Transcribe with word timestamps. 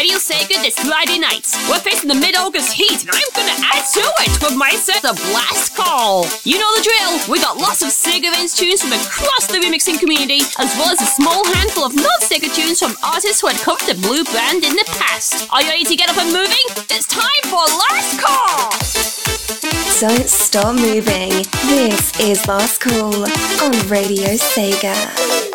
Radio 0.00 0.16
Sega 0.16 0.56
this 0.64 0.78
Friday 0.80 1.18
night. 1.18 1.44
We're 1.68 1.78
facing 1.78 2.08
the 2.08 2.14
mid-August 2.14 2.72
heat, 2.72 3.04
and 3.04 3.10
I'm 3.12 3.32
gonna 3.36 3.52
add 3.52 3.84
to 3.92 4.00
it 4.24 4.32
with 4.40 4.56
my 4.56 4.70
set 4.70 5.04
of 5.04 5.20
Last 5.28 5.76
Call. 5.76 6.24
You 6.42 6.56
know 6.56 6.72
the 6.76 6.88
drill. 6.88 7.20
We 7.28 7.38
got 7.38 7.58
lots 7.58 7.82
of 7.82 7.88
Sega 7.88 8.32
Vince 8.32 8.56
tunes 8.56 8.80
from 8.80 8.94
across 8.94 9.46
the 9.46 9.58
remixing 9.58 10.00
community, 10.00 10.40
as 10.56 10.72
well 10.80 10.88
as 10.88 11.02
a 11.02 11.04
small 11.04 11.44
handful 11.52 11.84
of 11.84 11.94
non-Sega 11.94 12.48
tunes 12.48 12.78
from 12.78 12.96
artists 13.04 13.42
who 13.42 13.48
had 13.48 13.60
covered 13.60 13.84
the 13.92 14.00
Blue 14.00 14.24
Band 14.24 14.64
in 14.64 14.72
the 14.72 14.88
past. 14.96 15.46
Are 15.52 15.60
you 15.60 15.68
ready 15.68 15.84
to 15.84 15.96
get 15.96 16.08
up 16.08 16.16
and 16.16 16.32
moving? 16.32 16.64
It's 16.88 17.04
time 17.04 17.44
for 17.52 17.60
Last 17.60 18.16
Call. 18.24 18.72
Don't 20.00 20.30
stop 20.30 20.76
moving. 20.76 21.44
This 21.68 22.18
is 22.18 22.48
Last 22.48 22.80
Call 22.80 23.28
on 23.60 23.72
Radio 23.92 24.32
Sega. 24.40 25.49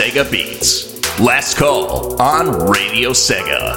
Sega 0.00 0.24
beats. 0.30 1.20
Last 1.20 1.58
call 1.58 2.18
on 2.22 2.70
Radio 2.70 3.10
Sega. 3.10 3.69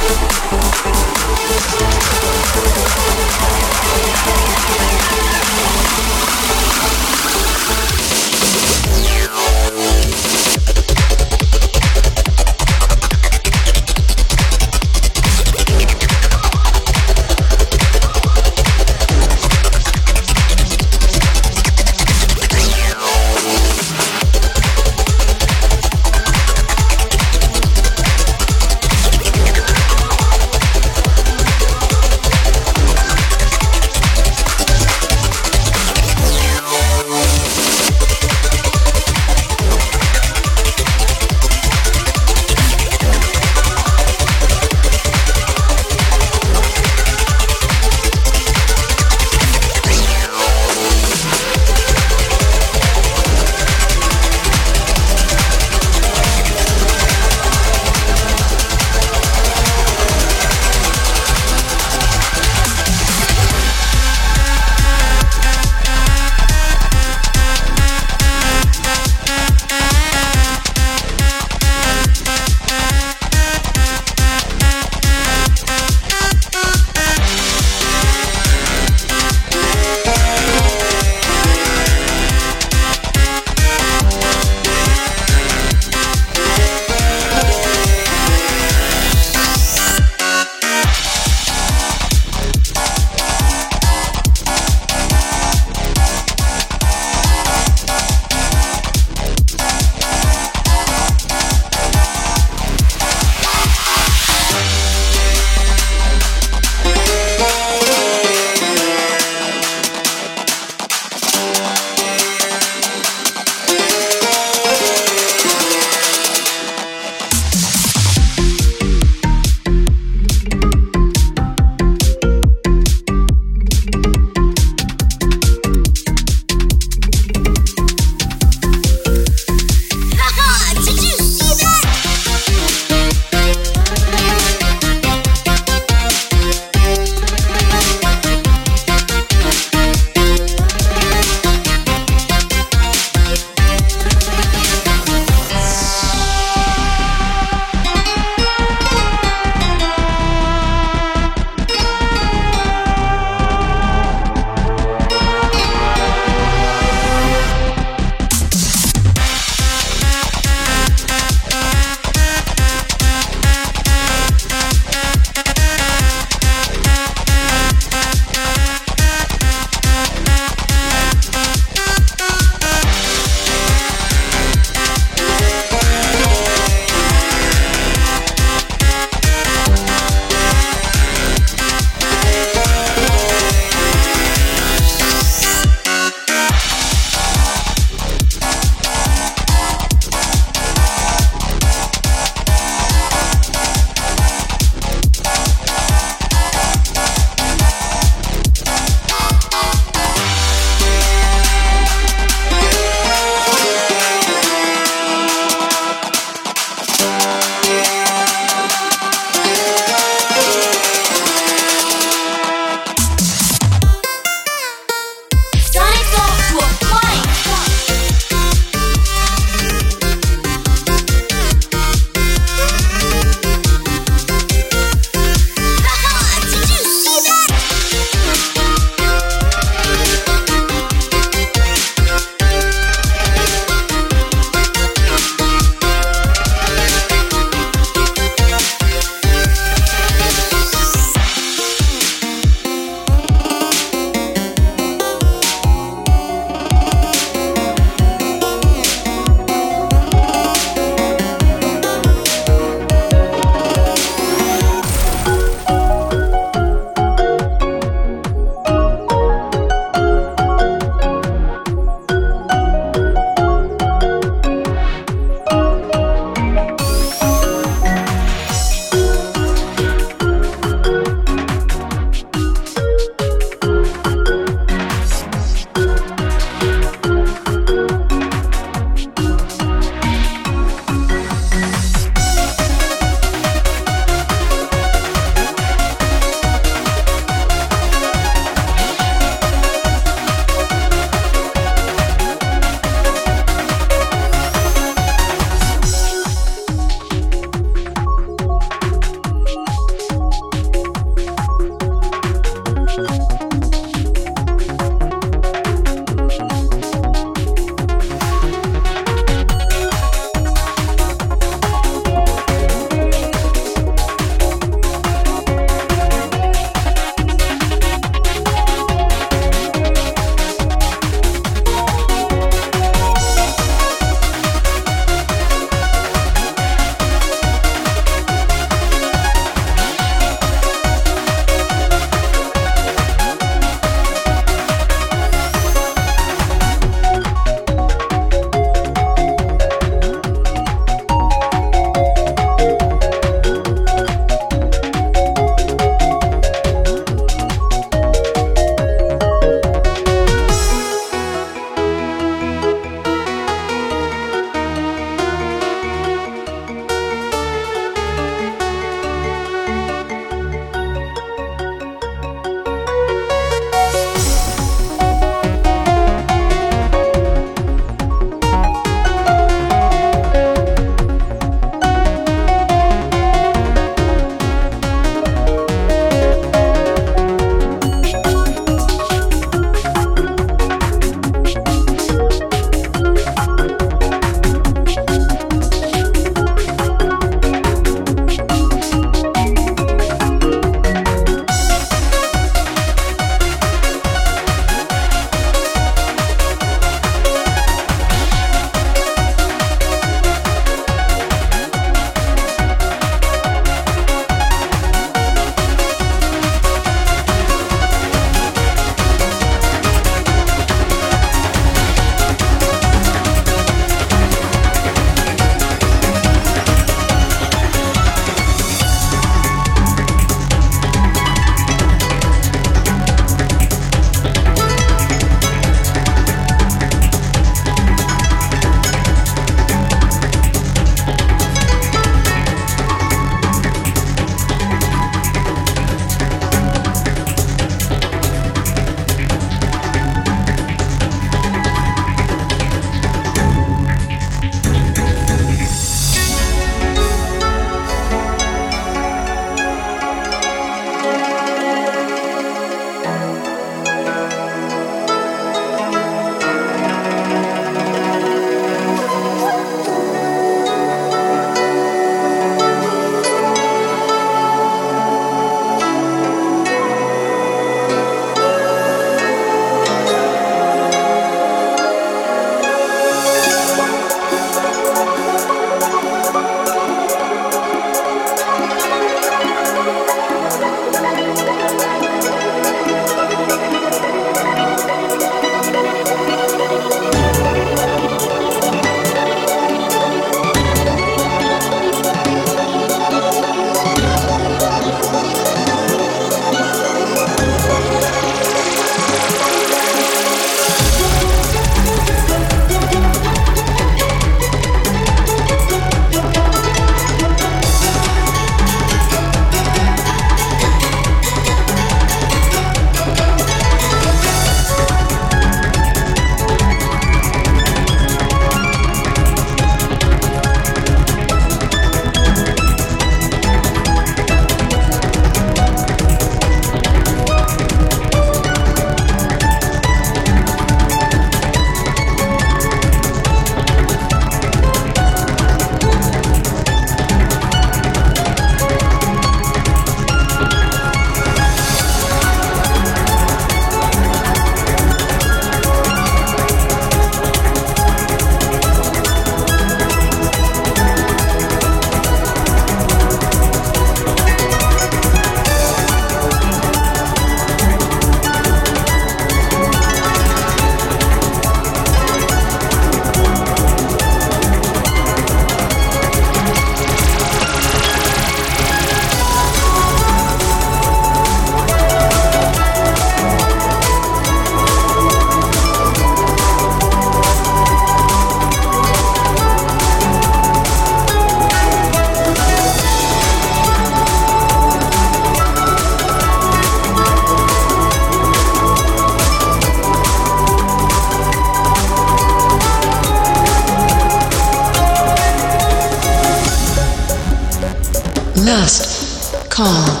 Call. 599.63 600.00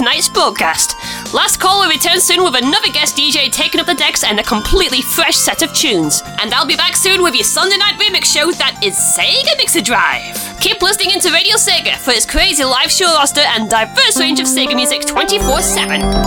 Tonight's 0.00 0.30
broadcast. 0.30 0.96
Last 1.34 1.60
Call 1.60 1.80
will 1.80 1.90
return 1.90 2.20
soon 2.20 2.42
with 2.42 2.54
another 2.54 2.88
guest 2.90 3.18
DJ 3.18 3.52
taking 3.52 3.80
up 3.80 3.86
the 3.86 3.94
decks 3.94 4.24
and 4.24 4.40
a 4.40 4.42
completely 4.42 5.02
fresh 5.02 5.36
set 5.36 5.60
of 5.60 5.74
tunes. 5.74 6.22
And 6.40 6.54
I'll 6.54 6.66
be 6.66 6.74
back 6.74 6.96
soon 6.96 7.22
with 7.22 7.34
your 7.34 7.44
Sunday 7.44 7.76
night 7.76 8.00
remix 8.00 8.24
show 8.24 8.50
that 8.52 8.80
is 8.82 8.96
Sega 8.96 9.58
Mixer 9.58 9.82
Drive. 9.82 10.58
Keep 10.60 10.80
listening 10.80 11.10
into 11.10 11.30
Radio 11.30 11.56
Sega 11.56 11.96
for 11.98 12.12
its 12.12 12.24
crazy 12.24 12.64
live 12.64 12.90
show 12.90 13.12
roster 13.12 13.42
and 13.42 13.68
diverse 13.68 14.18
range 14.18 14.40
of 14.40 14.46
Sega 14.46 14.74
music 14.74 15.04
24 15.04 15.60
7. 15.60 16.19